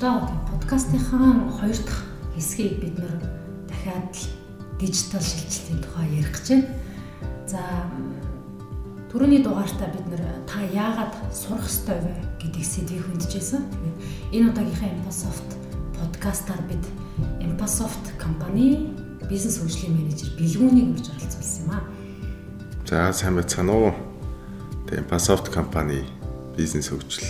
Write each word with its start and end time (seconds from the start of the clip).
байгаа. 0.00 0.32
Подкастынхаа 0.50 1.52
хоёр 1.60 1.76
дахь 1.76 2.04
хэсгийг 2.34 2.80
бид 2.80 2.96
нэр 2.98 3.14
дахиад 3.68 4.16
дижитал 4.80 5.20
шилжилтийн 5.20 5.80
тухай 5.84 6.08
ярих 6.16 6.32
гэж 6.32 6.48
байна. 6.48 6.68
За 7.46 7.60
түрүүний 9.12 9.44
дугаартаа 9.44 9.92
бид 9.92 10.06
нэр 10.08 10.22
та 10.48 10.64
яагаад 10.64 11.12
сурах 11.36 11.68
ёстой 11.68 12.00
вэ 12.00 12.12
гэдгийг 12.40 12.64
сэдвийг 12.64 13.04
хөндөжсэн. 13.04 13.62
Тэгээд 13.68 13.98
энэ 14.40 14.48
удаагийнхаа 14.50 14.88
Empasoft 14.88 15.50
подкастаар 16.00 16.62
бид 16.64 16.84
Empasoft 17.44 18.04
компани 18.16 18.96
бизнес 19.28 19.60
хөгжлийн 19.60 20.00
менежер 20.00 20.32
бэлгүүнийг 20.40 20.96
урьж 20.96 21.06
оролцуулсан 21.12 21.60
юм 21.68 21.70
аа. 21.76 21.84
За 22.88 23.12
сайн 23.12 23.36
байцгаана 23.36 23.72
уу. 23.76 23.92
Тэгээ 24.88 25.04
Empasoft 25.04 25.52
компани 25.52 26.08
бизнес 26.56 26.88
хөгжил 26.88 27.28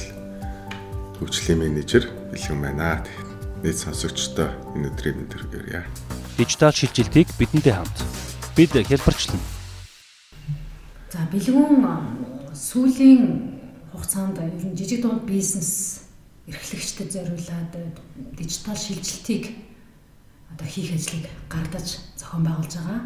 хөгжлийн 1.19 1.59
менежер 1.66 2.20
бэлгэн 2.30 2.61
байна. 2.62 3.05
Нийт 3.62 3.77
сонсогчдоо 3.77 4.48
энэ 4.75 4.88
өдрийн 4.88 5.16
мэнд 5.21 5.33
хүргээрье. 5.34 5.84
Дижитал 6.38 6.73
шилжилтийг 6.73 7.29
бидэнтэй 7.37 7.75
хамт 7.77 7.98
бид 8.57 8.73
хэлбэрчлэн. 8.73 9.43
За 11.12 11.21
бэлгэн 11.29 11.85
сүүлийн 12.55 13.23
хугацаанд 13.93 14.38
ер 14.38 14.65
нь 14.65 14.77
жижиг 14.79 15.02
дунд 15.02 15.27
бизнес 15.27 16.07
эрхлэгчдэд 16.47 17.12
зориулаад 17.12 17.73
дижитал 18.38 18.79
шилжилтийг 18.79 19.52
одоо 20.55 20.66
хийх 20.66 20.95
ажлыг 20.95 21.29
гардаж 21.51 22.01
зохион 22.16 22.45
байгуулж 22.47 22.74
байгаа. 22.79 23.01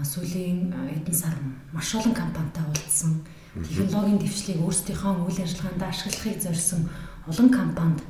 Сүүлийн 0.00 0.72
эдэн 0.96 1.14
сар 1.14 1.36
маш 1.72 1.94
олон 1.94 2.14
компанитай 2.14 2.64
уулзсан 2.64 3.20
технологийн 3.54 4.18
дэвшлиг 4.18 4.58
өөрсдийнхөө 4.64 5.28
үйл 5.28 5.44
ажиллагаанд 5.44 5.82
ашиглахыг 5.84 6.40
зорьсон 6.40 6.88
олон 7.28 7.50
компанид 7.50 8.02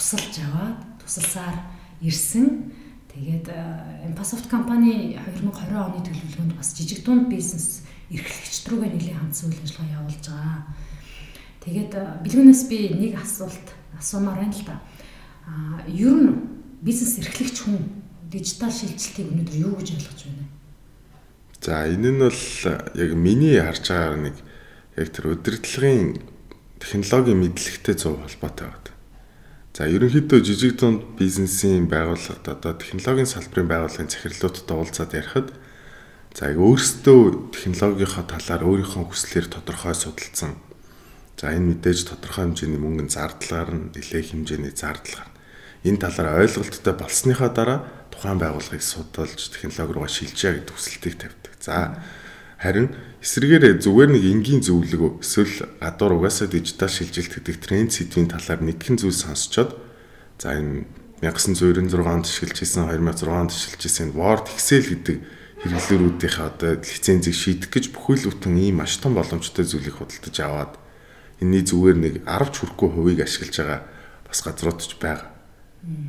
тусалж 0.00 0.40
аваад 0.48 0.80
тусалсаар 1.04 1.56
ирсэн. 2.00 2.72
Тэгээд 3.12 3.52
Empasoft 4.08 4.48
компани 4.48 5.20
2020 5.36 5.76
оны 5.76 6.00
төлөвлөгөөнд 6.00 6.56
бас 6.56 6.72
жижиг 6.72 7.04
дунд 7.04 7.28
бизнес 7.28 7.84
эрхлэгчд 8.08 8.64
рүүгээ 8.72 8.90
нэлийн 8.96 9.20
хандсан 9.20 9.52
үйл 9.52 9.60
ажиллагаа 9.60 10.00
явуулж 10.00 10.24
байгаа. 10.24 10.60
Тэгээд 11.60 11.92
бэлгүүнээс 12.24 12.62
би 12.72 12.78
нэг 12.96 13.20
асуулт 13.20 13.66
асуумаар 13.98 14.40
байна 14.40 14.56
л 14.56 14.64
да. 14.64 14.80
А 15.44 15.84
ер 15.84 16.16
нь 16.16 16.32
бизнес 16.80 17.20
эрхлэгч 17.20 17.56
хүн 17.68 17.76
дижитал 18.30 18.72
шилжилтийг 18.72 19.28
өнөөдөр 19.28 19.58
юу 19.58 19.74
гэж 19.76 20.00
ойлгож 20.00 20.20
байна? 20.24 20.46
За 21.60 21.84
энэ 21.84 22.08
нь 22.14 22.22
бол 22.24 22.42
яг 22.96 23.10
миний 23.18 23.60
харж 23.60 23.84
байгаагаар 23.90 24.16
нэг 24.32 24.36
яг 24.96 25.08
тэр 25.12 25.34
удирдлагын 25.34 26.22
технологийн 26.80 27.42
мэдлэгтэй 27.42 27.94
100 27.98 28.16
холбоотой 28.16 28.66
байдаг. 28.70 28.94
За 29.70 29.86
ерөнхийдөө 29.86 30.40
жижиг 30.42 30.82
дунд 30.82 31.14
бизнесийн 31.14 31.86
байгууллагад 31.86 32.42
одоо 32.42 32.74
технологийн 32.74 33.30
салбарын 33.30 33.70
байгууллагын 33.70 34.10
захирлуудтай 34.10 34.74
уулзаад 34.74 35.12
ярихад 35.14 35.48
за 36.34 36.50
өөрсдөө 36.58 37.54
технологийнхоо 37.54 38.24
талаар 38.26 38.66
өөрийнхөө 38.66 39.04
хүслээр 39.06 39.46
тодорхой 39.46 39.94
судалсан. 39.94 40.58
За 41.38 41.54
энэ 41.54 41.78
мэдээж 41.78 42.10
тодорхой 42.10 42.50
хэмжээний 42.50 42.82
мөнгөнд 42.82 43.14
зардлаар 43.14 43.70
нь 43.70 43.94
нэлээх 43.94 44.34
хэмжээний 44.34 44.74
зардлаар 44.74 45.30
энэ 45.86 46.02
талаар 46.02 46.42
ойлголттой 46.42 46.94
болсныхаа 46.98 47.50
дараа 47.54 47.78
тухайн 48.10 48.42
байгууллагыг 48.42 48.82
судалж 48.82 49.54
технологи 49.54 49.94
руугаа 49.94 50.10
шилжээ 50.10 50.66
гэдэг 50.66 50.74
хүсэлтийг 50.74 51.14
тавьдаг. 51.14 51.54
За 51.62 51.94
Харин 52.60 52.92
эсвэргээр 53.24 53.80
зүгээр 53.80 54.10
нэг 54.12 54.24
энгийн 54.28 54.60
зөвлөгөө 54.60 55.24
эсвэл 55.24 55.80
гадуур 55.80 56.20
угаасаа 56.20 56.44
дижитал 56.52 56.92
шилжилт 56.92 57.40
гэдэг 57.40 57.56
тренд 57.56 57.88
сэдвийн 57.88 58.28
талаар 58.28 58.60
нэгэн 58.60 59.00
зүйл 59.00 59.16
сонсчоод 59.16 59.80
за 60.36 60.60
энэ 60.60 60.84
1996 61.24 62.04
онд 62.04 62.28
ашиглаж 62.28 62.60
исэн 62.60 62.84
2006 62.92 63.32
онд 63.32 63.52
ашиглаж 63.56 63.82
исэн 63.88 64.12
Word, 64.12 64.44
Excel 64.52 64.84
гэдэг 64.92 65.16
хэрэглээрүүдийнхээ 65.64 66.48
одоо 66.52 66.72
лицензийг 66.84 67.36
шийдэх 67.36 67.72
гэж 67.72 67.84
бүхэл 67.96 68.28
бүтэн 68.28 68.56
ийм 68.60 68.84
маш 68.84 69.00
том 69.00 69.16
боломжтой 69.16 69.64
зүйлийг 69.64 69.96
худалдаж 69.96 70.36
аваад 70.44 70.76
энэний 71.40 71.64
зүгээр 71.64 71.96
нэг 71.96 72.14
10 72.28 72.44
ч 72.52 72.56
хүрэхгүй 72.60 72.88
хувийг 72.92 73.20
ашиглаж 73.24 73.56
байгаа 73.56 73.80
бас 74.28 74.40
газрууд 74.44 74.80
ч 74.84 74.96
байгаа. 75.00 75.32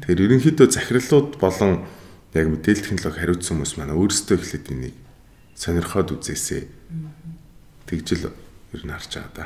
Тэгэхээр 0.03 0.23
ерөнхийдөө 0.28 0.67
захирлууд 0.67 1.40
болон 1.40 1.88
яг 2.35 2.47
мэдээлэл 2.51 2.84
технологи 2.91 3.19
хариуцсан 3.19 3.56
хүмүүс 3.59 3.73
маань 3.79 3.95
өөрсдөө 3.95 4.35
эхлээд 4.35 4.67
энийг 4.72 4.95
сонирхоод 5.61 6.09
үзээсэй. 6.17 6.66
Тэгжэл 7.85 8.33
ер 8.73 8.81
нь 8.81 8.89
харж 8.89 9.13
байгаа 9.13 9.33
да. 9.38 9.45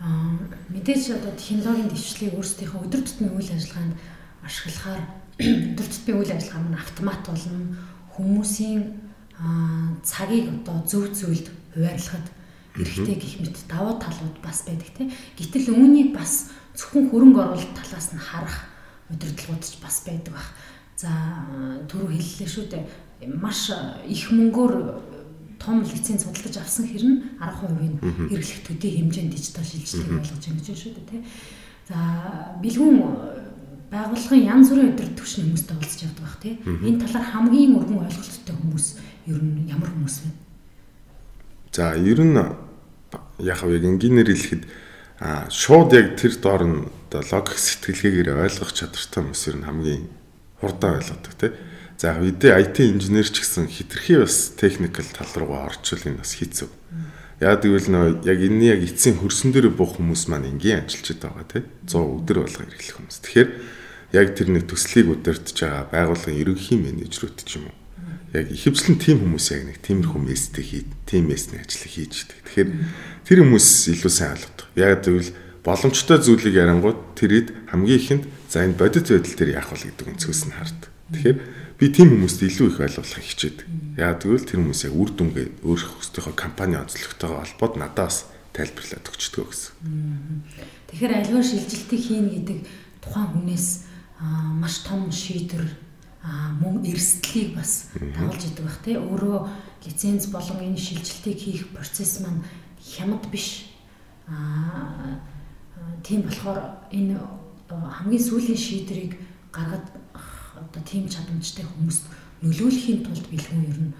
Аа 0.00 0.40
мэдээж 0.72 1.20
одоо 1.20 1.32
технологийн 1.36 1.92
дэвшлийг 1.92 2.32
өөрсдийнхөө 2.32 2.80
өдөр 2.88 3.02
тутмын 3.04 3.36
үйл 3.36 3.50
ажиллагаанд 3.52 3.94
ашиглахаар 4.40 5.02
өдөр 5.76 5.88
тутмын 5.92 6.16
үйл 6.16 6.32
ажиллагаа 6.32 6.62
маань 6.64 6.80
автомат 6.80 7.20
болно. 7.28 7.76
Хүмүүсийн 8.16 8.80
цагийг 10.00 10.46
одоо 10.48 10.80
зөв 10.88 11.12
зөвлөд 11.12 11.48
хуваарлахад 11.76 12.26
хэрэгтэй 12.72 13.16
гих 13.20 13.34
мэт 13.44 13.56
давуу 13.68 14.00
талууд 14.00 14.40
бас 14.40 14.64
байдаг 14.64 14.88
тийм. 14.96 15.12
Гэтэл 15.36 15.76
үүнийг 15.76 16.16
бас 16.16 16.54
зөвхөн 16.72 17.12
хөрөнгө 17.12 17.40
оруулалт 17.42 17.74
талаас 17.76 18.16
нь 18.16 18.22
харах 18.22 18.64
удирдлагууд 19.12 19.60
ч 19.60 19.76
бас 19.82 20.08
байдаг 20.08 20.32
баг. 20.32 20.48
За 20.96 21.10
түрүү 21.90 22.14
хэллээ 22.16 22.48
шүү 22.48 22.66
дээ 22.70 22.84
маш 23.40 23.70
их 24.08 24.30
мөнгөөр 24.30 24.74
том 25.64 25.80
лиценз 25.82 26.24
судалдаж 26.24 26.56
авсан 26.60 26.84
хэрнээ 26.88 27.40
10% 27.40 27.80
нь 27.80 27.98
хэрэглэх 28.28 28.60
төдий 28.68 29.00
хэмжээнд 29.00 29.32
дижитал 29.32 29.64
шилжилтийг 29.64 30.20
болгож 30.20 30.44
ингэж 30.44 30.66
байна 30.68 30.80
шүү 30.82 30.92
дээ 30.92 31.08
тий. 31.08 31.22
За 31.88 31.96
бэлгүүн 32.60 32.96
байгууллагын 33.88 34.44
янз 34.44 34.68
бүрийн 34.68 34.92
өдөр 34.92 35.08
төвшин 35.16 35.44
хүмүүстэй 35.48 35.76
уулзч 35.78 36.00
явдаг 36.04 36.24
бах 36.24 36.38
тий. 36.42 36.54
Энэ 36.64 37.00
талаар 37.00 37.26
хамгийн 37.32 37.76
өргөн 37.80 38.04
ойлголттой 38.04 38.56
хүмүүс 38.60 38.86
ер 39.30 39.40
нь 39.40 39.68
ямар 39.72 39.88
хүмүүс 39.88 40.16
вэ? 40.24 40.30
За 41.72 41.96
ер 41.96 42.20
нь 42.20 42.36
яг 42.36 43.60
яг 43.64 43.84
энгийнээр 43.88 44.28
хэлэхэд 44.28 44.62
а 45.24 45.48
шууд 45.48 45.94
яг 45.94 46.18
тэр 46.18 46.34
доор 46.42 46.62
нь 46.68 46.78
логик 47.14 47.56
сэтгэлгээгээр 47.56 48.36
ойлгох 48.36 48.74
чадвартай 48.74 49.22
хүмүүс 49.22 49.42
ер 49.48 49.56
нь 49.62 49.66
хамгийн 49.68 50.04
хурдан 50.60 50.98
ойлгодог 50.98 51.34
тий 51.38 51.52
За 51.98 52.18
үедээ 52.18 52.58
IT 52.58 52.76
инженер 52.90 53.28
ч 53.30 53.46
гэсэн 53.46 53.70
хитрхи 53.70 54.18
бас 54.18 54.50
техникэл 54.58 55.06
тал 55.14 55.30
руугаа 55.38 55.70
орчвол 55.70 56.02
энэ 56.10 56.18
бас 56.18 56.34
хэцүү. 56.34 56.68
Яг 57.38 57.62
гэвэл 57.62 57.88
нөө 57.90 58.06
яг 58.26 58.38
энэ 58.42 58.66
яг 58.74 58.80
эцсийн 58.82 59.22
хөрсөн 59.22 59.54
дээр 59.54 59.70
буух 59.70 59.98
хүмүүс 60.02 60.26
маань 60.26 60.50
энгийн 60.58 60.82
ажилчид 60.86 61.22
байгаа 61.22 61.46
тий 61.46 61.62
100 61.86 62.02
өдөр 62.18 62.38
болго 62.42 62.62
хэрэглэх 62.66 62.98
хүмүүс. 62.98 63.18
Тэгэхээр 63.22 63.50
яг 64.14 64.26
тэр 64.34 64.48
нэг 64.54 64.64
төслийг 64.66 65.06
удирдах 65.10 65.54
байгаа 65.54 65.86
байгууллагын 65.90 66.40
ерөнхий 66.42 66.78
менежерүүд 66.82 67.38
ч 67.46 67.62
юм 67.62 67.70
уу. 67.70 67.78
Яг 68.34 68.50
ихэвчлэн 68.50 68.98
тим 68.98 69.18
хүмүүс 69.22 69.46
яг 69.54 69.62
нэг 69.70 69.78
тиймэрхүү 69.82 70.20
местэй 70.22 70.64
хий, 70.66 70.82
тим 71.06 71.30
месний 71.30 71.62
ажлыг 71.62 71.90
хийж 71.90 72.26
идэг. 72.26 72.38
Тэгэхээр 72.42 72.70
тэр 73.22 73.38
хүмүүс 73.46 73.68
илүү 73.94 74.10
сайн 74.10 74.34
ойлгодог. 74.34 74.66
Яг 74.74 75.06
гэвэл 75.06 75.30
боломжтой 75.62 76.18
зүйлийг 76.18 76.54
ярангууд 76.58 77.00
тэрэд 77.14 77.48
хамгийн 77.70 77.98
ихэнд 78.02 78.24
за 78.50 78.66
энэ 78.66 78.78
бодит 78.78 79.06
байдал 79.10 79.38
дээр 79.38 79.54
яах 79.54 79.70
вэ 79.70 79.90
гэдэг 79.94 80.06
өнцгөөс 80.10 80.42
нь 80.50 80.56
хардаг. 80.58 80.90
Тэгэхээр 81.14 81.38
би 81.78 81.90
тийм 81.90 82.14
хүмүүст 82.14 82.40
илүү 82.46 82.66
их 82.70 82.78
ойлгуулахыг 82.80 83.24
хичээдэг. 83.24 83.66
Яа 83.98 84.14
тэгвэл 84.14 84.46
тэр 84.46 84.58
хүмүүс 84.62 84.80
яг 84.86 84.94
үр 84.94 85.10
дүнгээ 85.10 85.46
өөрөх 85.66 85.92
хөстийнхөө 85.98 86.34
компани 86.38 86.78
онцлогтойгоо 86.78 87.42
холбоод 87.42 87.74
надаас 87.78 88.30
тайлбарлаад 88.54 89.10
өгчдөг 89.10 89.44
гэсэн. 89.50 89.74
Тэгэхээр 90.94 91.12
аливаа 91.18 91.42
шилжилтийг 91.42 92.02
хийнэ 92.06 92.30
гэдэг 92.38 92.58
тухайн 93.02 93.28
хүнээс 93.34 93.66
маш 94.22 94.86
том 94.86 95.10
шийдвэр 95.10 95.66
мөн 96.62 96.86
эрсдлийг 96.86 97.58
бас 97.58 97.90
дагуулж 97.98 98.42
идэг 98.46 98.64
бах 98.64 98.78
тий 98.86 98.96
өөрөө 98.96 99.38
лиценз 99.84 100.30
болон 100.30 100.62
энэ 100.62 100.78
шилжилтийг 100.78 101.38
хийх 101.38 101.68
процесс 101.74 102.22
маань 102.22 102.46
хямд 102.78 103.26
биш 103.28 103.68
аа 104.30 105.20
тийм 106.06 106.24
болохоор 106.24 106.88
энэ 106.94 107.18
хамгийн 107.68 108.24
сүүлийн 108.24 108.56
шийдвэрийг 108.56 109.18
гаргад 109.52 109.84
одоо 110.58 110.82
тийм 110.82 111.08
чадамжтай 111.08 111.64
хүмүүст 111.64 112.04
нөлөөлөхийн 112.42 113.00
тулд 113.04 113.26
бэлгүүн 113.30 113.64
ер 113.70 113.78
нь 113.80 113.92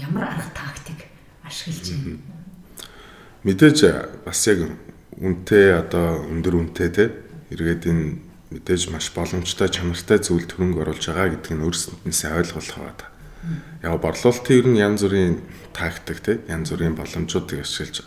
ямар 0.00 0.24
арга 0.30 0.50
тактик 0.54 1.08
ашиглаж 1.44 1.90
байна. 1.90 2.18
Мэдээж 3.46 3.78
бас 4.24 4.40
яг 4.50 4.66
үнтэй 5.16 5.72
одоо 5.76 6.26
өндөр 6.26 6.54
үнтэй 6.66 6.88
те 6.90 7.04
эргээд 7.50 7.86
энэ 7.86 8.04
мэдээж 8.50 8.90
маш 8.90 9.10
боломжтой 9.14 9.68
чанартай 9.70 10.18
зүйл 10.22 10.46
төрөнгө 10.46 10.82
оруулж 10.82 11.04
байгаа 11.06 11.34
гэдг 11.34 11.54
нь 11.54 11.64
өөрсдөөсөө 11.64 12.32
ойлгох 12.36 12.70
байгаа. 12.74 13.10
Яг 13.82 14.02
борлуулалтын 14.02 14.58
ер 14.58 14.66
нь 14.66 14.82
янз 14.82 15.02
бүрийн 15.06 15.38
тактик 15.70 16.18
те 16.22 16.42
янз 16.50 16.74
бүрийн 16.74 16.98
боломжуудыг 16.98 17.62
ашиглаж 17.62 18.02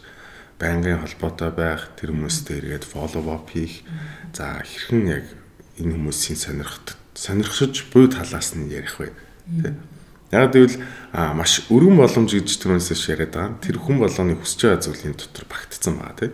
байнгын 0.59 0.99
холбоотой 0.99 1.51
байх 1.55 1.87
тэр 1.95 2.11
хүмүүстэй 2.11 2.59
эргээд 2.59 2.83
follow 2.83 3.23
up 3.31 3.47
хийх 3.55 3.87
за 4.35 4.59
хэрхэн 4.59 5.03
яг 5.07 5.25
энэ 5.79 5.95
хүмүүсийн 5.95 6.35
сонирхт 6.35 6.98
сонирхож 7.13 7.85
буй 7.93 8.07
талаас 8.07 8.55
нь 8.55 8.69
ярих 8.69 8.97
бай. 8.99 9.11
Тэ. 9.63 9.73
Яг 10.29 10.53
гэвэл 10.53 10.77
маш 11.33 11.65
өргөн 11.73 11.97
боломж 11.97 12.37
гэж 12.37 12.61
түрүүнээс 12.61 13.09
яриад 13.09 13.33
байгаа. 13.33 13.57
Тэр 13.65 13.77
хүн 13.81 13.97
болгоны 13.97 14.37
хүсэж 14.37 14.61
байгаа 14.69 14.85
зүйлийн 14.85 15.17
дотор 15.17 15.45
багтцсан 15.49 15.97
байгаа 15.97 16.17
тийм. 16.21 16.33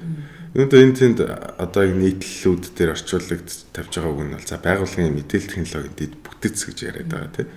Өнөөдөр 0.56 0.84
энэ 0.84 1.00
тэнд 1.00 1.20
одоо 1.60 1.84
нийтлэлүүд 1.88 2.64
дээр 2.76 2.92
орчууллагд 2.92 3.50
тавьж 3.72 3.92
байгаа 3.96 4.12
үг 4.12 4.24
нь 4.28 4.36
бол 4.36 4.44
за 4.44 4.60
байгууллагын 4.60 5.16
мэдээлэл 5.16 5.52
технологийн 5.52 5.96
дэд 5.96 6.14
бүтэц 6.28 6.58
гэж 6.68 6.78
яриад 6.92 7.08
байгаа 7.08 7.32
тийм. 7.40 7.50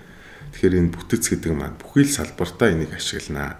Тэгэхээр 0.54 0.78
энэ 0.78 0.94
бүтэц 0.94 1.24
гэдэг 1.26 1.52
маань 1.58 1.78
бүхий 1.78 2.06
л 2.06 2.14
салбартаа 2.14 2.70
энийг 2.70 2.94
ашигланаа. 2.94 3.58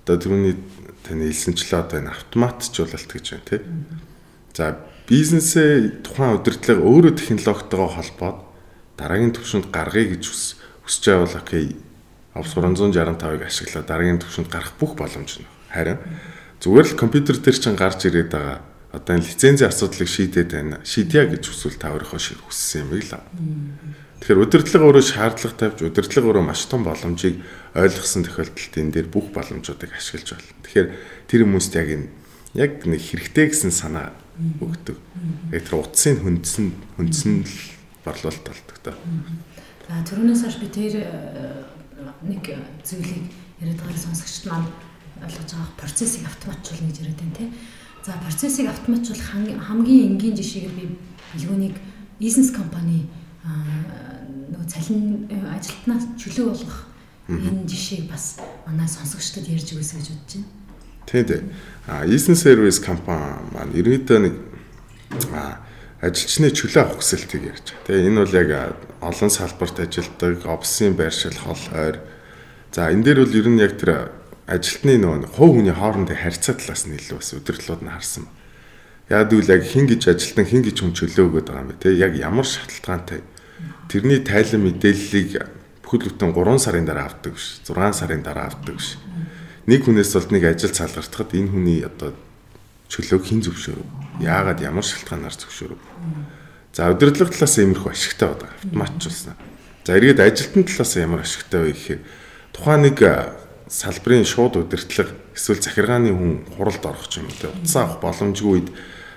Одоо 0.00 0.16
түрүүний 0.16 0.56
таны 1.04 1.28
хэлсэнчлээ 1.28 1.80
одоо 1.84 1.96
энэ 2.00 2.12
автоматжуулалт 2.16 3.10
гэж 3.12 3.26
байна 3.32 3.48
тийм. 3.48 3.64
За 4.56 4.76
бизнесээ 5.04 6.00
тухайн 6.00 6.40
удирдлага 6.40 6.80
өөрөө 6.80 7.12
технологитойгоо 7.16 7.90
холбоод 7.92 8.38
дараагийн 8.96 9.32
түвшинд 9.36 9.68
гаргая 9.70 10.08
гэж 10.16 10.22
хүсэж 10.84 11.02
байгаа 11.04 11.24
бол 11.24 11.40
окей 11.40 11.64
Office 12.36 12.56
365-ыг 12.60 13.42
ашиглаад 13.48 13.86
дараагийн 13.88 14.20
түвшинд 14.20 14.48
гарах 14.52 14.72
бүх 14.76 14.92
боломж 14.96 15.40
нь. 15.40 15.48
Харин 15.72 16.00
зүгээр 16.60 16.86
л 16.92 17.00
компьютер 17.00 17.36
дээр 17.40 17.56
чинь 17.56 17.76
гарч 17.80 18.08
ирээд 18.08 18.32
байгаа 18.32 18.60
одоо 18.92 19.16
энэ 19.16 19.28
лицензийн 19.28 19.68
асуудлыг 19.68 20.08
шийдээд 20.08 20.50
байна. 20.52 20.80
Шийдья 20.84 21.28
гэж 21.28 21.48
хүсвэл 21.48 21.76
та 21.80 21.92
өөрийнхөө 21.92 22.44
хүссэн 22.48 22.88
юм 22.88 22.90
байла. 22.96 23.20
Тэгэхээр 24.20 24.42
удирдлага 24.42 24.84
өөрөө 24.88 25.04
шаардлага 25.04 25.56
тавьж 25.60 25.78
удирдлага 25.84 26.26
өөрөө 26.32 26.44
маш 26.48 26.64
том 26.64 26.82
боломжийг 26.88 27.36
ойлгосон 27.76 28.24
тохиолдолд 28.24 28.74
энэ 28.80 28.94
дээр 28.96 29.08
бүх 29.12 29.28
боломжуудыг 29.36 29.92
ашиглаж 29.92 30.40
байна. 30.40 30.56
Тэгэхээр 30.64 30.88
тэр 31.28 31.40
хүмүүст 31.44 31.72
яг 31.76 31.88
энэ 31.92 32.08
яг 32.56 32.72
нэг 32.88 33.00
хэрэгтэй 33.04 33.46
гэсэн 33.52 33.72
санаа 33.72 34.16
өгдөг. 34.64 34.96
Тэр 35.52 35.76
утсын 35.76 36.24
хүндсэн 36.24 36.66
хүндсэн 36.96 37.34
л 37.44 37.75
борлуулалт 38.06 38.46
болдог 38.46 38.78
та. 38.82 38.94
За 39.86 40.02
түрүүнээс 40.06 40.42
хойш 40.46 40.56
би 40.62 40.68
тэр 40.70 40.94
нэг 42.22 42.44
зүйлийг 42.86 43.26
яриад 43.60 43.80
байгаа 43.82 43.98
сонсогчд 43.98 44.46
маань 44.46 44.70
ойлгож 45.20 45.50
байгаа 45.50 45.78
процессыг 45.80 46.24
автоматжуулна 46.26 46.88
гэж 46.88 46.98
яриад 47.02 47.20
байна 47.20 47.36
тийм. 47.36 47.50
За 48.06 48.14
процессыг 48.22 48.70
автоматжуулах 48.70 49.28
хамгийн 49.66 50.14
энгийн 50.14 50.36
жишээг 50.38 50.70
би 50.70 50.94
билгүүнийг 51.34 51.76
бизнес 52.20 52.50
компани 52.54 53.10
нөгөө 53.46 54.66
цалин 54.70 55.26
э, 55.30 55.38
ажилтнаас 55.54 56.04
чөлөө 56.18 56.46
болгох 56.50 56.78
энэ 57.28 57.66
жишээг 57.66 58.06
бас 58.10 58.38
манай 58.66 58.88
сонсогчдод 58.88 59.50
ярьж 59.50 59.74
өгөөсэй 59.74 59.98
гэж 59.98 60.08
бодож 60.14 60.34
байна. 60.34 60.48
Тийм 61.06 61.24
тийм. 61.26 61.44
А 61.86 62.06
бизнес 62.06 62.42
сервис 62.42 62.78
компани 62.78 63.42
маань 63.54 63.74
ерөөдөө 63.74 64.18
нэг 64.22 64.34
ажилчны 66.06 66.54
чөлөө 66.54 66.82
авах 66.82 67.02
хүсэлтийг 67.02 67.42
ярьж 67.50 67.66
байгаа. 67.74 67.86
Тэгээ 67.86 68.06
энэ 68.06 68.20
бол 68.22 68.34
яг 68.38 68.50
олон 69.02 69.30
салбарт 69.30 69.76
ажилладаг, 69.82 70.46
офисын 70.46 70.94
байршил, 70.94 71.36
хол, 71.36 71.64
ойр. 71.74 71.98
За 72.70 72.88
энэ 72.90 73.02
дээр 73.02 73.18
бол 73.26 73.34
ер 73.34 73.48
нь 73.50 73.60
яг 73.60 73.74
тэр 73.76 74.14
ажилтны 74.46 74.94
нөгөө 75.02 75.34
хувь 75.34 75.58
хүний 75.58 75.74
хоорондын 75.74 76.16
харьцаа 76.16 76.54
талаас 76.54 76.86
нь 76.86 76.94
илүү 76.94 77.18
бас 77.18 77.34
өдөрлөлүүд 77.34 77.82
нь 77.82 77.90
харсан. 77.90 78.24
Яг 79.10 79.34
үл 79.34 79.50
яг 79.50 79.62
хин 79.66 79.86
гэж 79.90 80.02
ажилтан 80.06 80.46
хин 80.46 80.62
гэж 80.62 80.76
хүн 80.82 80.94
чөлөө 80.94 81.26
өгöd 81.26 81.46
байгаа 81.50 81.62
юм 81.66 81.70
бэ 81.74 81.82
те 81.82 81.90
яг 81.94 82.14
ямар 82.14 82.46
шалтгаантай 82.46 83.22
тэрний 83.90 84.22
тайлан 84.22 84.66
мэдээллийг 84.66 85.46
бүхэл 85.82 86.10
бүтэн 86.10 86.34
3 86.34 86.58
сарын 86.58 86.86
дараа 86.86 87.06
авдаг 87.10 87.38
биш 87.38 87.62
6 87.62 88.02
сарын 88.02 88.22
дараа 88.22 88.50
авдаг 88.50 88.74
биш 88.74 88.98
нэг 89.66 89.86
хүнээс 89.86 90.10
бол 90.14 90.30
нэг 90.30 90.42
ажил 90.50 90.74
цалгартахад 90.74 91.34
энэ 91.34 91.50
хүний 91.50 91.80
одоо 91.86 92.14
чөлөөг 92.90 93.22
хэн 93.26 93.42
зөвшөөрөв? 93.42 93.86
Яагаад 94.20 94.60
ямар 94.64 94.84
шалтгаанаар 94.84 95.34
зөвшөөрөв? 95.36 95.80
За 96.72 96.90
удирдлага 96.92 97.32
талаас 97.32 97.56
иймэрхүү 97.56 97.90
ашигтай 97.92 98.28
байдаг. 98.32 98.50
Автоматжуулсан. 98.60 99.34
За 99.84 99.96
эргээд 99.96 100.20
ажилтны 100.20 100.64
талаас 100.64 100.92
ямар 100.96 101.20
ашигтай 101.24 101.60
вэ 101.60 101.72
гэхээр 101.72 102.00
тухайн 102.52 102.82
нэг 102.84 102.98
салбарын 103.68 104.24
шууд 104.24 104.56
удирдлага 104.60 105.12
эсвэл 105.34 105.60
захиргааны 105.60 106.12
хүн 106.14 106.32
хуралд 106.54 106.84
орох 106.86 107.10
юм 107.18 107.26
уу? 107.26 107.52
Утсаа 107.60 107.84
авах 107.84 108.00
боломжгүй 108.00 108.52
үед 108.62 108.68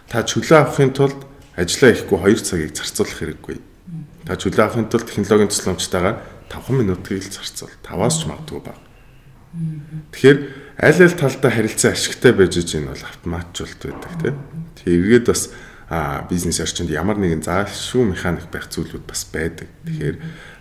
та 0.10 0.26
чөлөө 0.26 0.58
авахын 0.58 0.92
тулд 0.92 1.20
ажиллаа 1.54 1.92
ихгүй 1.94 2.18
2 2.34 2.48
цагийг 2.48 2.74
зарцуулах 2.74 3.18
хэрэггүй. 3.20 3.58
Та 4.26 4.34
чөлөө 4.36 4.64
авахын 4.66 4.90
тулд 4.90 5.06
технологийн 5.06 5.54
тусламжтайгаар 5.54 6.18
5 6.50 6.74
минутыг 6.74 7.22
л 7.22 7.30
зарцуул. 7.30 7.74
5-аас 7.86 8.16
ч 8.20 8.22
магадгүй 8.26 8.62
баг. 8.66 8.78
Тэгэхээр 10.14 10.38
аль 10.80 11.02
аль 11.04 11.16
талдаа 11.20 11.52
харилцан 11.52 11.92
ашигтай 11.92 12.32
байж 12.32 12.56
энэ 12.56 12.96
бол 12.96 13.04
автоматжуулалт 13.04 13.84
байдаг 13.84 14.14
тийм. 14.24 14.38
Тэгээд 14.80 15.26
бас 15.28 15.52
а 15.90 16.24
бизнес 16.30 16.62
орчинд 16.64 16.94
ямар 16.94 17.20
нэгэн 17.20 17.44
заашгүй 17.44 18.16
механик 18.16 18.48
байх 18.48 18.72
зүйлүүд 18.72 19.04
бас 19.04 19.28
байдаг. 19.28 19.68
Тэгэхээр 19.84 20.18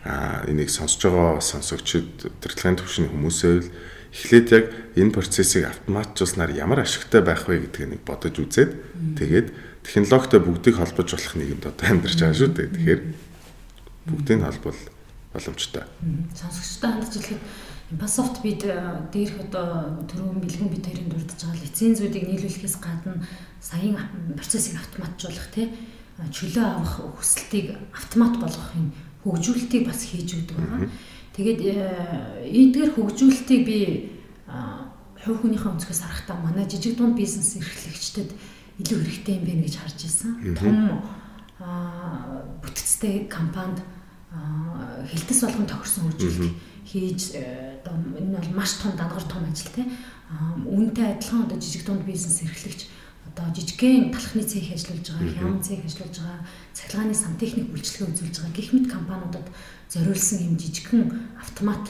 а 0.08 0.42
энийг 0.50 0.74
сонсож 0.74 1.06
байгаа 1.06 1.38
сонсогчид 1.38 2.26
удирдлагын 2.34 2.80
төвшний 2.82 3.06
хүмүүсээ 3.12 3.54
л 3.62 3.70
эхлээд 4.10 4.48
яг 4.56 4.64
энэ 4.98 5.14
процессыг 5.14 5.70
автоматжуулснаар 5.70 6.50
ямар 6.50 6.82
ашигтай 6.82 7.22
байх 7.22 7.46
вэ 7.46 7.68
гэдгийг 7.68 7.92
нэг 7.94 8.02
бодож 8.02 8.34
үзээд 8.40 8.72
тэгээд 9.20 9.48
технологитой 9.86 10.40
бүгдийг 10.42 10.80
холбож 10.82 11.14
болох 11.14 11.34
нийгэмд 11.38 11.64
одоо 11.68 11.86
амьдарч 11.92 12.18
байгаа 12.18 12.40
шүү 12.40 12.50
дээ. 12.56 12.68
Тэгэхээр 12.74 13.00
бүгдийг 14.08 14.40
холбол 14.42 14.80
боломжтой. 15.36 15.84
Сонсогчтой 16.34 16.90
хандж 16.90 17.12
хэлэхэд 17.14 17.67
Басофт 17.90 18.42
бид 18.42 18.64
э, 18.68 18.76
дээрх 19.12 19.48
одоо 19.48 20.04
төрөв 20.04 20.36
бэлгэн 20.44 20.68
хоёрын 20.68 21.08
дурдж 21.08 21.40
байгаа 21.40 21.64
лицензүүдийг 21.64 22.24
нийлүүлэхээс 22.28 22.76
гадна 22.84 23.24
саяын 23.64 23.96
процессыг 24.36 24.76
автоматжуулах 24.76 25.48
тий 25.56 25.72
чөлөө 26.20 26.64
авах 26.68 27.00
хүсэлтийг 27.16 27.80
автомат 27.96 28.36
болгохын 28.36 28.92
хөгжүүлэлтийг 29.24 29.88
бас 29.88 30.04
хийж 30.04 30.36
өгдөг 30.36 30.56
байгаа. 30.60 30.92
Тэгээд 31.32 31.60
э, 31.64 32.52
эдгээр 32.52 32.92
хөгжүүлэлтийг 32.92 33.62
би 33.64 33.78
хувь 35.24 35.40
хүнийхээ 35.40 35.72
өнцгөөс 35.72 36.00
харахтаа 36.04 36.36
манай 36.44 36.68
жижиг 36.68 36.92
дунд 37.00 37.16
бизнес 37.16 37.56
эрхлэгчдэд 37.56 38.36
илүү 38.84 38.98
хэрэгтэй 39.00 39.34
юм 39.40 39.44
байна 39.48 39.64
гэж 39.64 39.74
харж 39.80 39.98
ирсэн. 40.04 40.32
Том 40.60 40.76
бүтцтэй 42.60 43.24
компанид 43.32 43.80
хилтэс 45.08 45.40
болгон 45.40 45.66
тохирсон 45.66 46.12
хөгжүүлэлт 46.12 46.67
хийж 46.88 47.36
э, 47.36 47.76
одоо 47.84 47.94
энэ 48.16 48.40
бол 48.40 48.56
маш 48.56 48.80
том 48.80 48.96
дангар 48.96 49.24
том 49.28 49.44
ажил 49.44 49.68
те 49.76 49.84
үүнтэй 50.64 51.20
адилхан 51.20 51.44
одоо 51.44 51.60
жижиг 51.60 51.84
дунд 51.84 52.04
бизнес 52.08 52.40
эрхлэгч 52.42 52.88
одоо 53.28 53.46
жижигхэн 53.52 54.10
талхны 54.10 54.42
цех 54.42 54.72
ажиллаж 54.72 55.04
байгаа, 55.04 55.36
хямд 55.36 55.64
цех 55.64 55.84
ажиллаж 55.84 56.14
байгаа, 56.16 56.40
цахилгааны 56.72 57.14
сантехник 57.14 57.68
үйлчлэгээ 57.76 58.08
үзүүлж 58.08 58.36
байгаа 58.40 58.56
гэх 58.56 58.72
мэт 58.72 58.86
компаниудад 58.88 59.46
зориулсан 59.92 60.38
юм 60.48 60.56
жижигхэн 60.56 61.04
автомат 61.36 61.84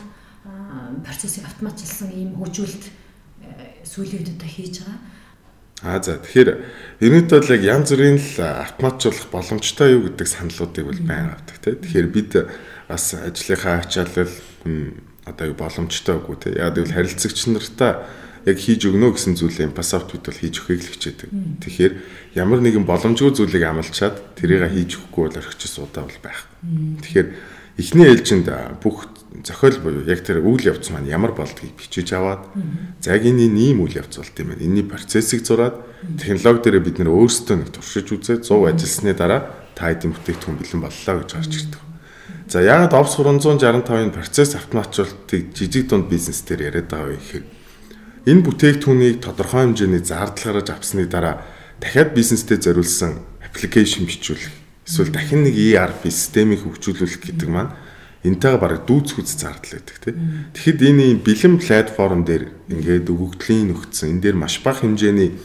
процессыг 1.05 1.45
автоматжуулсан 1.47 2.11
ийм 2.11 2.31
хөгжүүлэлт 2.39 2.85
э, 2.85 3.85
сүүлийн 3.85 4.23
үед 4.23 4.35
одоо 4.35 4.49
хийж 4.51 4.83
байгаа. 4.83 4.99
А 5.79 6.03
за 6.03 6.19
тэгэхээр 6.19 6.51
ерөнхийдөө 6.99 7.39
бол 7.39 7.55
яг 7.55 7.63
янз 7.63 7.89
бүрийн 7.95 8.19
л 8.19 8.35
автоматжуулах 8.43 9.29
боломжтой 9.31 9.89
юу 9.95 10.03
гэдэг 10.11 10.27
саналуудыг 10.27 10.85
бол 10.91 11.03
байна 11.07 11.39
авдаг 11.39 11.57
тийм. 11.63 11.79
Тэгэхээр 11.79 12.09
бид 12.11 12.31
бас 12.89 13.15
ажлынхаа 13.15 13.85
ачаалал 13.85 14.33
одоо 15.29 15.47
юу 15.53 15.57
боломжтой 15.57 16.17
үгүй 16.17 16.37
те. 16.41 16.57
Яг 16.57 16.75
гэвэл 16.75 16.97
харилцагч 16.97 17.53
нартаа 17.53 18.09
яг 18.49 18.57
хийж 18.57 18.89
өгнө 18.89 19.13
гэсэн 19.13 19.37
зүйлээ 19.37 19.77
пассавт 19.77 20.09
бид 20.13 20.25
бол 20.25 20.41
хийж 20.41 20.57
өгөхийг 20.65 20.83
л 20.83 20.93
хичээдэг. 20.97 21.29
Тэгэхээр 21.61 21.95
ямар 22.41 22.61
нэгэн 22.65 22.89
боломжгүй 22.89 23.37
зүйлийг 23.37 23.65
амлчаад 23.69 24.17
тэрийг 24.41 24.73
хийж 24.73 24.97
өгөхгүй 24.97 25.23
бол 25.29 25.41
орхичс 25.45 25.77
удаа 25.77 26.09
бол 26.09 26.21
байх. 26.25 26.49
Тэгэхээр 27.05 27.29
эхний 27.77 28.09
ээлжинд 28.09 28.49
бүх 28.81 29.13
зохиол 29.45 29.77
буюу 29.85 30.09
яг 30.09 30.25
тэр 30.25 30.41
үйл 30.41 30.65
явц 30.73 30.89
маань 30.89 31.13
ямар 31.13 31.37
болдгийг 31.37 31.77
бичиж 31.77 32.17
аваад 32.17 32.49
за 33.05 33.13
яг 33.13 33.23
энэ 33.29 33.53
ийм 33.53 33.85
үйл 33.85 34.01
явц 34.01 34.17
болт 34.17 34.37
юм 34.41 34.57
байна. 34.57 34.65
Энийний 34.65 34.89
процессыг 34.89 35.45
зураад 35.45 35.77
технологи 36.17 36.73
дээр 36.73 36.81
бид 36.81 36.99
нэр 36.99 37.13
өөрсдөө 37.13 37.57
нэг 37.61 37.71
туршиж 37.71 38.09
үзээд 38.09 38.49
100 38.49 38.73
ажилласны 38.73 39.13
дараа 39.13 39.41
та 39.77 39.93
хэдийн 39.93 40.17
бүтээгдэхүүн 40.17 40.59
бэлэн 40.59 40.81
боллоо 40.83 41.15
гэж 41.21 41.31
гарч 41.37 41.53
ирдэг. 41.55 41.88
За 42.49 42.63
яагаад 42.65 42.97
Ops 42.97 43.21
365-ын 43.21 44.13
процесс 44.13 44.55
автоматжуулалтыг 44.57 45.53
жижиг 45.53 45.89
дунд 45.89 46.09
бизнес 46.09 46.41
дээр 46.43 46.73
яриад 46.73 46.89
байгаа 46.89 47.13
вэ 47.13 47.21
гэхээр 47.21 47.45
энэ 48.29 48.45
бүтээгдэхүүнийг 48.45 49.21
тодорхой 49.21 49.69
хэмжээний 49.69 50.01
зардал 50.01 50.57
гаргаж 50.57 50.69
авсны 50.73 51.05
дараа 51.05 51.45
дахиад 51.81 52.17
бизнестэй 52.17 52.57
зориулсан 52.57 53.21
аппликейшн 53.45 54.09
бичүүлэх 54.09 54.53
эсвэл 54.89 55.13
дахин 55.13 55.45
нэг 55.45 55.57
ERP 55.57 56.09
системийг 56.09 56.65
хөгжүүлүүлэх 56.65 57.21
гэдэг 57.21 57.49
маань 57.53 57.77
энтэйгээ 58.25 58.61
бараг 58.61 58.83
дүүц 58.89 59.15
хүч 59.15 59.29
зардал 59.37 59.77
байдаг 59.77 59.97
тийм. 60.01 60.17
Тэгэхэд 60.57 60.81
энэ 60.89 61.21
бэлэн 61.23 61.57
платформ 61.61 62.25
дээр 62.25 62.45
ингээд 62.73 63.07
өгөгдлийн 63.13 63.71
нөхцөн 63.71 64.19
энэ 64.19 64.23
дээр 64.25 64.37
маш 64.41 64.59
бага 64.65 64.83
хэмжээний 64.83 65.37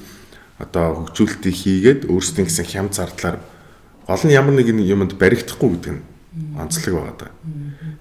одоо 0.58 1.06
хөгжүүлэлтийг 1.06 1.56
хийгээд 1.56 2.02
өөрсдийн 2.10 2.48
гэсэн 2.48 2.66
хям 2.66 2.88
зардлаар 2.90 3.38
гол 4.08 4.24
нь 4.26 4.34
ямар 4.34 4.56
нэгэн 4.58 4.80
юмд 4.82 5.20
баригдахгүй 5.20 5.70
гэдэг 5.70 5.92
нь 5.94 6.02
онцлог 6.58 6.94
байгаа 6.96 7.16
даа. 7.20 7.32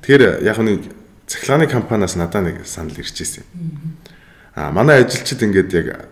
Тэгэхээр 0.03 0.43
яг 0.43 0.59
нэг 0.59 0.81
цахилгааны 1.27 1.67
компаниас 1.69 2.17
надад 2.17 2.45
нэг 2.45 2.57
санал 2.67 2.97
ирж 2.97 3.17
ирсэн. 3.21 3.45
Аа 4.57 4.73
манай 4.73 5.05
ажилчид 5.05 5.43
ингээд 5.43 5.73
яг 5.73 6.09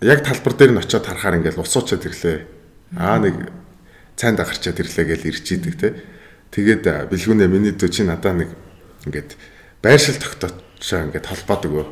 яг 0.00 0.20
талбар 0.24 0.54
дээр 0.56 0.72
нь 0.72 0.80
очиод 0.80 1.04
харахаар 1.04 1.40
ингээд 1.40 1.60
усуучаад 1.60 2.04
ирлээ. 2.04 2.38
Аа 2.96 3.20
нэг 3.20 3.52
цайнд 4.16 4.40
гарчаад 4.40 4.80
ирлээ 4.80 5.04
гэж 5.04 5.22
ирж 5.28 5.46
идэг 5.52 5.74
те. 5.76 5.88
Тэгээд 6.52 7.12
бэлгүүнээ 7.12 7.48
миний 7.48 7.72
дүү 7.76 7.88
чи 7.92 8.02
надад 8.04 8.36
нэг 8.36 8.50
ингээд 9.04 9.36
байршил 9.84 10.16
тогтоочоо 10.16 11.04
ингээд 11.12 11.26
холбоод 11.28 11.62
өгөө. 11.68 11.86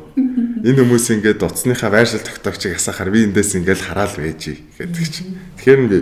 Энэ 0.65 0.81
хүмүүс 0.81 1.05
ингээд 1.21 1.45
утасныхаа 1.45 1.93
байршил 1.93 2.25
тогтоогчийг 2.25 2.81
асаахаар 2.81 3.13
би 3.13 3.29
эндээс 3.29 3.61
ингээд 3.61 3.81
хараал 3.85 4.15
байжий 4.17 4.65
гэдэг 4.77 5.05
чинь. 5.05 5.37
Тэгэхээр 5.61 5.81
би 5.85 5.97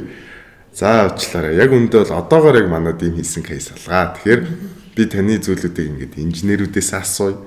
за 0.73 1.07
уучлаарай. 1.07 1.55
Яг 1.61 1.71
үндэ 1.71 2.01
бол 2.01 2.17
одоогоор 2.17 2.57
яг 2.57 2.67
манад 2.67 2.99
ийм 3.05 3.21
хийсэн 3.21 3.45
кейс 3.45 3.69
алгаа. 3.69 4.17
Тэгэхээр 4.17 4.41
би 4.97 5.03
таны 5.05 5.37
зүйлүүдийг 5.37 5.87
ингээд 5.93 6.13
инженерүүдээс 6.17 6.91
асууя. 6.97 7.37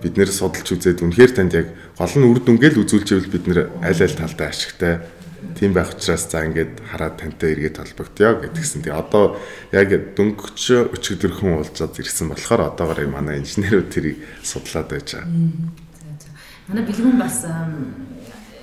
Бид 0.00 0.14
нэр 0.16 0.30
судалж 0.30 0.70
үзээд 0.70 1.02
үнэхээр 1.02 1.32
танд 1.34 1.52
яг 1.58 1.68
гол 1.98 2.14
нь 2.14 2.24
үр 2.30 2.40
дүнгээл 2.40 2.80
үзүүлжээвэл 2.86 3.34
бид 3.34 3.44
нэр 3.50 3.60
аль 3.84 4.00
аль 4.00 4.16
талдаа 4.16 4.48
ашигтай 4.48 4.94
тийм 5.58 5.74
байх 5.74 5.92
учраас 5.92 6.24
за 6.30 6.46
ингээд 6.46 6.80
хараад 6.88 7.20
тантай 7.20 7.52
эргээд 7.52 7.76
холбогдъё 7.76 8.40
гэдгсэн. 8.48 8.80
Тэгээ 8.80 8.96
одоо 8.96 9.36
яг 9.72 10.16
дөнгөж 10.16 10.94
өчигдөрхөн 10.94 11.60
уулзаад 11.60 12.00
ирсэн 12.00 12.32
болохоор 12.32 12.72
одоогоор 12.72 13.00
манай 13.12 13.44
инженерүүд 13.44 13.88
тэрийг 13.92 14.18
судлаад 14.40 14.88
байж 14.88 15.20
байгаа. 15.20 15.28
Манай 16.70 16.84
бэлгүүн 16.86 17.18
бас 17.20 17.44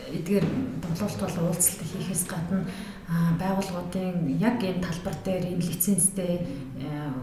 эдгээр 0.08 0.46
бодлолт 0.84 1.20
бол 1.20 1.52
уулзалт 1.52 1.82
хийхээс 1.84 2.24
гадна 2.32 2.64
байгууллагуудын 3.40 4.40
яг 4.40 4.60
энэ 4.64 4.84
талбар 4.84 5.16
дээр 5.24 5.56
энэ 5.56 5.64
лицензтэй 5.64 6.44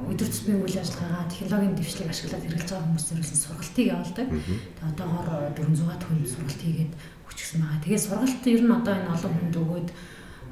өдөр 0.09 0.29
тутмын 0.29 0.65
үйл 0.65 0.81
ажиллагаагаа 0.81 1.29
технологийн 1.29 1.77
дэвшлиг 1.77 2.09
ашиглаад 2.09 2.45
хэрэгжилж 2.45 2.71
байгаа 2.73 2.87
хүмүүс 2.89 3.07
зориулсан 3.09 3.41
сургалтыг 3.41 3.87
явуулдаг. 3.93 4.29
Тэгээ 4.33 4.89
одоогоор 4.89 5.29
400 5.57 6.01
төгрөг 6.01 6.29
сургалт 6.29 6.63
хийгээд 6.65 6.93
өчгсөн 7.29 7.61
байгаа. 7.61 7.85
Тэгээ 7.85 8.01
сургалт 8.01 8.43
ер 8.49 8.63
нь 8.65 8.77
одоо 8.81 8.95
энэ 8.97 9.13
олон 9.13 9.33
хүнд 9.37 9.57
өгөөд 9.61 9.89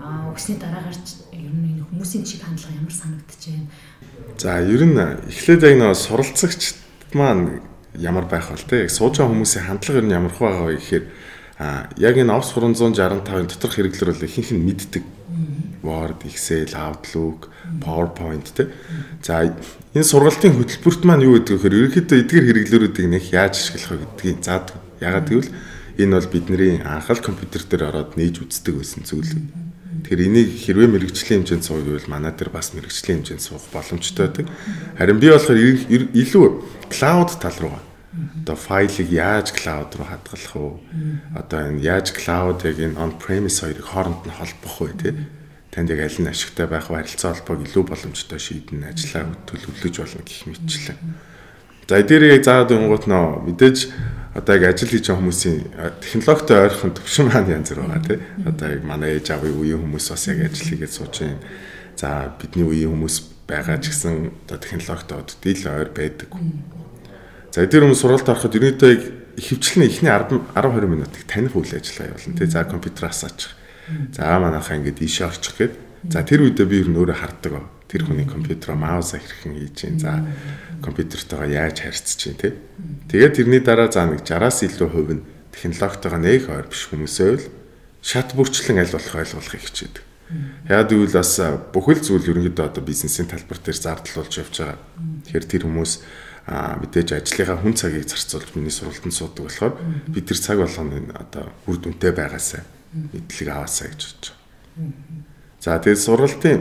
өгсний 0.02 0.58
дараагаар 0.58 0.98
ер 1.32 1.52
нь 1.52 1.68
энэ 1.72 1.84
хүмүүсийн 1.88 2.24
чиг 2.28 2.40
хандлага 2.44 2.76
ямар 2.76 2.92
санагдаж 2.92 3.40
байна? 3.48 3.68
За 4.36 4.60
ер 4.60 4.82
нь 4.84 4.98
эхлээд 5.32 5.62
яг 5.64 5.74
нэг 5.80 5.96
суралцагч 5.96 6.62
маань 7.16 7.60
ямар 7.96 8.26
байх 8.26 8.50
вэ 8.50 8.56
те? 8.68 8.84
Яг 8.84 8.90
сууж 8.90 9.20
байгаа 9.20 9.32
хүмүүсийн 9.32 9.64
хандлага 9.68 10.00
ер 10.00 10.06
нь 10.08 10.16
ямар 10.16 10.32
байгаа 10.32 10.66
вэ 10.68 10.76
гэхээр 10.80 11.04
а 11.62 11.86
яг 11.96 12.18
энэ 12.18 12.34
Office 12.34 12.58
365-ын 12.58 13.46
доторх 13.46 13.78
хэрэглэр 13.78 14.10
бол 14.10 14.26
ихэнх 14.26 14.50
нь 14.50 14.66
мэддэг. 14.66 15.04
Word, 15.82 16.26
Excel, 16.26 16.74
Outlook, 16.74 17.50
PowerPoint 17.78 18.50
те. 18.50 18.74
За 19.22 19.46
энэ 19.94 20.02
сургалтын 20.02 20.58
хөтөлбөрт 20.58 21.06
маань 21.06 21.22
юу 21.22 21.38
гэдэг 21.38 21.54
вэ 21.54 21.58
гэхээр 21.62 21.78
ерөнхийдөө 21.78 22.18
эдгээр 22.18 22.46
хэрэглэрүүдийг 22.50 23.08
нэг 23.14 23.24
яаж 23.30 23.54
ашиглах 23.62 23.94
вэ 23.94 24.02
гэдгийг 24.02 24.38
заадаг. 24.42 24.78
Ягаад 24.98 25.26
гэвэл 25.30 25.50
энэ 26.02 26.14
бол 26.18 26.32
бидний 26.34 26.74
анхаал 26.82 27.22
компьютер 27.22 27.62
дээр 27.62 27.82
ороод 27.94 28.18
нээж 28.18 28.42
үздэг 28.42 28.74
байсан 28.82 29.06
зүйл. 29.06 29.30
Тэгэхээр 30.02 30.26
энийг 30.26 30.50
хэрвээ 30.66 30.88
мэрэгжлийн 30.90 31.46
хэмжээнд 31.46 31.62
суух 31.66 31.86
гэвэл 31.86 32.10
манай 32.10 32.34
дээр 32.34 32.50
бас 32.50 32.74
мэрэгжлийн 32.74 33.22
хэмжээнд 33.22 33.42
суух 33.42 33.62
боломжтой 33.70 34.26
байдаг. 34.26 34.46
Харин 34.98 35.18
би 35.22 35.30
болохоор 35.30 35.58
илүү 36.10 36.46
клауд 36.90 37.30
тал 37.38 37.58
руу 37.62 37.78
одоо 38.42 38.56
файлыг 38.58 39.08
яаж 39.08 39.54
клауд 39.54 39.94
руу 39.94 40.06
хадгалах 40.10 40.54
вэ? 40.58 40.70
Одоо 41.38 41.60
энэ 41.70 41.80
яаж 41.80 42.10
яг 42.10 42.78
энэ 42.82 42.98
on 42.98 43.14
premise 43.22 43.62
хоёрыг 43.62 43.86
хооронд 43.86 44.26
нь 44.26 44.34
холбох 44.34 44.76
вэ 44.82 44.92
тий? 44.98 45.14
Танд 45.70 45.90
яг 45.94 46.02
аль 46.02 46.18
нь 46.18 46.26
ашигтай 46.26 46.66
байх 46.66 46.90
вэ? 46.90 47.06
Харилцаа 47.06 47.38
холбоог 47.38 47.62
илүү 47.70 47.84
боломжтой 47.86 48.38
шийдэн 48.42 48.90
ажиллаа 48.90 49.30
төлөвлөж 49.46 49.94
болно 49.94 50.22
гэх 50.26 50.42
мэтчлэн. 50.50 50.98
За 51.86 52.02
эдгээрийг 52.02 52.42
заагаад 52.42 52.74
өнгөт 52.74 53.06
нөө 53.06 53.46
мэдээж 53.46 53.78
одоо 54.34 54.54
яг 54.58 54.74
ажил 54.74 54.90
хийж 54.90 55.06
байгаа 55.06 55.20
хүмүүсийн 55.22 55.58
технологитой 56.02 56.58
ойрхон 56.66 56.92
төвшин 56.98 57.26
маань 57.30 57.52
янз 57.52 57.70
бүр 57.70 57.84
байгаа 57.86 58.02
тий. 58.02 58.18
Одоо 58.42 58.68
яг 58.74 58.82
манай 58.82 59.20
ээж 59.20 59.28
аавын 59.30 59.54
үеийн 59.60 59.80
хүмүүс 59.86 60.06
бас 60.10 60.24
яг 60.26 60.38
ажил 60.40 60.66
хийгээд 60.72 60.92
сууж 60.92 61.14
байна. 61.20 61.38
За 62.00 62.32
бидний 62.40 62.64
үеийн 62.64 62.90
хүмүүс 62.90 63.16
байгаа 63.46 63.76
ч 63.78 63.92
гэсэн 63.92 64.32
одоо 64.48 64.58
технологитой 64.58 65.18
оддил 65.20 65.62
ойр 65.68 65.90
байдаг. 65.92 66.30
За 67.52 67.68
тэр 67.68 67.84
хүмүүс 67.84 68.00
сургалт 68.00 68.32
ороход 68.32 68.56
ерөнхийдөө 68.56 68.92
ихэвчлэн 69.36 69.84
эхний 69.84 70.08
10 70.08 70.56
20 70.56 70.88
минутыг 70.88 71.22
таних 71.28 71.52
үйл 71.52 71.68
ажиллагаа 71.68 72.16
явуулна 72.16 72.38
тий. 72.40 72.48
За 72.48 72.64
компьютераас 72.64 73.20
очих. 73.28 73.52
За 74.16 74.40
манайхаа 74.40 74.80
ингээд 74.80 75.04
ийшээ 75.04 75.28
орчих 75.28 75.54
гээд 75.60 75.74
за 76.08 76.24
тэр 76.24 76.48
үедээ 76.48 76.64
би 76.64 76.80
ер 76.80 76.88
нь 76.88 76.96
өөрөө 76.96 77.18
харддаг 77.20 77.68
тэр 77.92 78.08
хүний 78.08 78.24
компьютероо 78.24 78.72
маусаа 78.80 79.20
хэрхэн 79.20 79.52
хийж 79.52 79.74
чинь 79.76 80.00
за 80.00 80.24
компьютертойгоо 80.80 81.44
яаж 81.52 81.76
харьцаж 81.84 82.16
чинь 82.16 82.40
тий. 82.40 82.56
Тэгээд 83.12 83.36
тэрний 83.36 83.60
дараа 83.60 83.92
за 83.92 84.08
нэг 84.08 84.24
60-аас 84.24 84.64
илүү 84.64 84.88
хувь 84.88 85.12
нь 85.20 85.24
технологитойгоо 85.52 86.20
нэг 86.24 86.48
ойр 86.48 86.66
биш 86.72 86.88
хүмүүсээ 86.88 87.30
л 87.36 87.44
шат 88.00 88.32
бүрчлэн 88.32 88.80
аль 88.80 88.96
болох 88.96 89.12
ойлгуулахыг 89.12 89.60
хичээдэг. 89.60 90.04
Яг 90.72 90.88
гэвэл 90.88 91.20
бас 91.20 91.36
бүхэл 91.76 92.00
зүйл 92.00 92.32
ерөнхийдөө 92.32 92.64
одоо 92.64 92.80
бизнесийн 92.80 93.28
талбар 93.28 93.60
дээр 93.60 93.76
зардлуулж 93.76 94.32
явж 94.40 94.54
байгаа. 94.56 94.80
Тэгэхээр 95.28 95.44
тэр 95.52 95.62
хүмүүс 95.68 95.92
мэдээж 96.46 97.22
ажлынхаа 97.22 97.62
хүн 97.62 97.78
цагийг 97.78 98.10
зарцуулж 98.10 98.50
миний 98.58 98.74
сургалтанд 98.74 99.14
суудаг 99.14 99.46
болохоор 99.46 99.74
бид 100.10 100.26
тэр 100.26 100.38
цаг 100.42 100.58
болгоны 100.58 101.06
одоо 101.14 101.46
үр 101.70 101.78
дүнтэй 101.78 102.10
байгаасаа 102.10 102.66
мэдлэг 102.92 103.48
аваасаа 103.48 103.86
гэж 103.94 104.00
бодож 104.02 104.26
байгаа. 104.26 105.22
За 105.62 105.78
тэгээд 105.78 106.02
сургалтын 106.02 106.58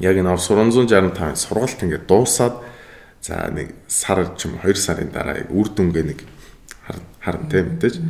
яг 0.00 0.16
энэ 0.16 0.32
365 0.32 1.36
сургалт 1.36 1.82
ингээд 1.84 2.08
дуусаад 2.08 2.56
за 3.20 3.52
нэг 3.52 3.76
сар 3.84 4.32
ч 4.40 4.48
юм 4.48 4.56
2 4.56 4.72
сарын 4.72 5.12
дараа 5.12 5.44
яг 5.44 5.52
үр 5.52 5.68
дүнгээ 5.68 6.04
нэг 6.08 6.24
харна 7.20 7.44
тийм 7.52 7.76
мэдээж. 7.76 8.00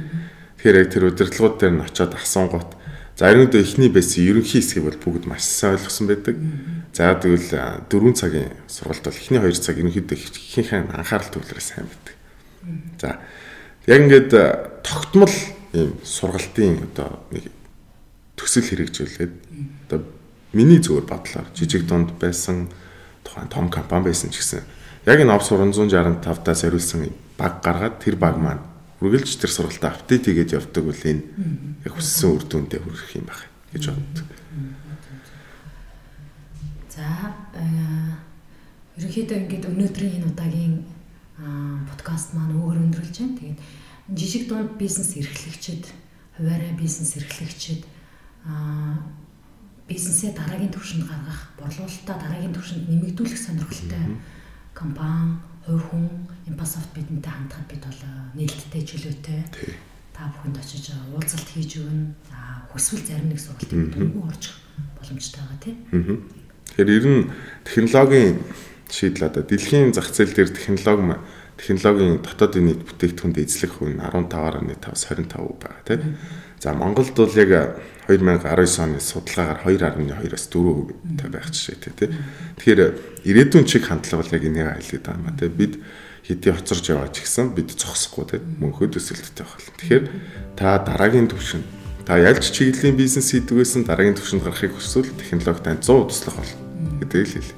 Тэгэхээр 0.63 0.79
яг 0.79 0.89
тэр 0.95 1.11
удирдлагууд 1.11 1.57
дээр 1.59 1.75
нь 1.75 1.83
очиод 1.83 2.15
асуунгууд 2.15 2.71
за 3.19 3.35
ерөнхийдөө 3.35 3.63
эхний 3.67 3.91
байсан 3.91 4.23
ерөнхий 4.23 4.63
хэсгийг 4.63 4.87
бол 4.87 5.03
бүгд 5.03 5.27
маш 5.27 5.43
сайн 5.43 5.75
ойлгосон 5.75 6.07
байдаг. 6.07 6.37
За 6.95 7.19
тэгвэл 7.19 7.51
4 7.91 8.15
цагийн 8.15 8.55
сургалт 8.71 9.11
бол 9.11 9.19
эхний 9.19 9.43
2 9.43 9.59
цаг 9.59 9.75
ерөнхийдөө 9.83 10.19
ихэнх 10.55 10.95
анхаарал 10.95 11.35
төвлөрөө 11.35 11.65
сайн 11.67 11.91
байдаг. 11.91 12.15
За 13.03 13.19
яг 13.91 14.01
ингээд 14.07 14.31
тогтмол 14.87 15.35
ийм 15.75 15.99
сургалтын 16.07 16.87
одоо 16.95 17.19
нэг 17.35 17.51
төсөл 18.39 18.63
хэрэгжүүлээд 18.71 19.35
одоо 19.91 20.01
миний 20.55 20.79
зөвөр 20.79 21.05
бодлоор 21.05 21.51
жижиг 21.59 21.91
дунд 21.91 22.15
байсан 22.23 22.71
тухайн 23.27 23.51
том 23.51 23.67
компани 23.67 24.09
байсан 24.15 24.31
ч 24.31 24.39
гэсэн 24.39 24.63
яг 25.11 25.19
энэ 25.19 25.35
Ops 25.35 25.51
365-аас 25.51 26.63
зориулсан 26.63 27.11
баг 27.37 27.61
гаргаад 27.67 27.99
тэр 27.99 28.17
баг 28.17 28.39
маань 28.39 28.63
үргэлж 28.99 29.39
тэр 29.39 29.53
сургалтаа 29.55 29.95
апдейт 29.95 30.27
хийгээд 30.27 30.57
явдаг 30.59 30.85
үл 30.85 31.05
энэ 31.07 31.23
яг 31.87 31.93
хүссэн 31.95 32.35
үр 32.35 32.45
дүндээ 32.45 32.81
хүрэх 32.83 33.15
юм 33.15 33.27
байна 33.31 33.47
гэж 33.71 33.85
боддог. 33.95 34.27
За 36.91 37.07
ерөнхийдөө 38.99 39.39
ингээд 39.39 39.71
өнөөдрийн 39.71 40.19
энэ 40.19 40.31
удаагийн 40.35 40.75
подкаст 41.87 42.35
маань 42.35 42.59
өөр 42.59 42.83
өндөрлж 42.91 43.17
байна. 43.23 43.39
Тэгээд 43.39 43.61
жижиг 44.19 44.51
дунд 44.51 44.75
бизнес 44.75 45.15
эрхлэгчид, 45.15 45.87
хуваарай 46.35 46.75
бизнес 46.75 47.15
эрхлэгчид 47.15 47.87
аа 48.51 48.99
бизнесээ 49.89 50.35
дараагийн 50.37 50.75
түвшинд 50.75 51.09
гаргах, 51.09 51.55
борлуулалтаа 51.57 52.17
дараагийн 52.21 52.53
түвшинд 52.53 52.91
нэмэгдүүлэх 52.93 53.39
сонирхолтой 53.41 54.21
компани, 54.75 55.41
хувь 55.69 55.85
хүн, 55.93 56.09
Impassoft 56.49 56.97
бидэнтэй 56.97 57.29
хандхад 57.29 57.69
бид 57.69 57.85
бол 57.85 58.01
э, 58.01 58.13
нээлттэй 58.41 58.83
чөлөөтэй. 58.89 59.41
Та 60.17 60.33
бүхэнд 60.33 60.57
очиж 60.57 60.97
э, 60.97 60.97
уулзалт 61.13 61.49
хийж 61.53 61.85
өгнө. 61.85 62.17
За 62.33 62.65
хүсвэл 62.73 63.05
зарим 63.05 63.29
нэг 63.29 63.37
сургалтыг 63.37 63.77
дөнгөн 63.93 64.25
орж 64.25 64.45
боломжтой 64.97 65.45
байгаа 65.45 65.61
тийм. 65.61 65.77
Тэгэхээр 66.73 66.97
ер 66.97 67.07
нь 67.13 67.29
технологийн 67.69 68.41
шийдэл 68.89 69.29
одоо 69.29 69.45
дэлхийн 69.45 69.93
зах 69.93 70.09
зээл 70.09 70.33
дээр 70.33 70.51
технологи 70.57 71.21
технологийн 71.61 72.25
дотоодын 72.25 72.65
нийт 72.65 72.83
бүтээгдэхүүнд 72.89 73.37
эзлэх 73.45 73.73
хүн 73.77 74.01
15.5-аас 74.01 75.03
25% 75.13 75.37
байгаа 75.61 75.85
тийм. 75.85 76.17
За 76.61 76.75
Монголд 76.75 77.15
бол 77.15 77.31
яг 77.39 77.79
2019 78.09 78.83
оны 78.83 79.01
судалгаагаар 79.01 79.63
2.2-аас 79.63 80.49
4% 80.51 81.29
байх 81.31 81.53
жишээтэй 81.53 81.93
тий. 81.95 82.11
Тэгэхээр 82.59 82.81
ирээдүйн 83.23 83.67
чиг 83.69 83.87
хандлага 83.87 84.25
бол 84.25 84.35
яг 84.35 84.43
энийг 84.43 84.69
айлгээд 84.75 85.05
байгаа 85.07 85.21
юм 85.21 85.27
ба 85.29 85.39
тий. 85.39 85.49
Бид 85.53 85.75
хэдий 86.27 86.53
хоцорж 86.53 86.85
яваач 86.89 87.21
гэсэн 87.21 87.55
бид 87.55 87.77
зогсохгүй 87.77 88.25
тий. 88.27 88.41
Мөнхөд 88.59 88.97
өсөлттэй 88.99 89.45
байх 89.45 89.55
болно. 89.55 89.77
Тэгэхээр 89.79 90.05
та 90.57 90.83
дараагийн 90.83 91.29
түвшинд 91.31 91.67
та 92.09 92.17
ялж 92.17 92.49
чиглэлийн 92.49 92.97
бизнес 92.97 93.29
хийдэг 93.31 93.53
байсан 93.53 93.85
дараагийн 93.85 94.17
түвшинд 94.17 94.43
гарахыг 94.43 94.73
хүсвэл 94.73 95.13
технологи 95.15 95.61
тань 95.61 95.85
100 95.85 96.09
туслах 96.09 96.41
болно 96.41 96.59
гэдэг 97.05 97.21
л 97.23 97.33
хэлээ. 97.37 97.57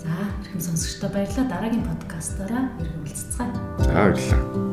За, 0.00 0.10
хэрхэн 0.42 0.62
сонсогчдоо 0.64 1.10
баярлалаа. 1.12 1.46
Дараагийн 1.52 1.84
подкастаараа 1.84 2.64
иргэн 2.80 3.04
уулзцгаая. 3.04 3.52
За 3.84 3.92
баярлалаа. 3.92 4.71